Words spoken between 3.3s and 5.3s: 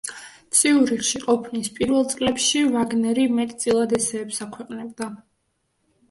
მეტწილად ესეებს აქვეყნებდა.